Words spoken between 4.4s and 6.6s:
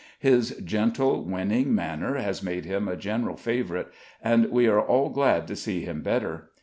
we are all glad to see him better.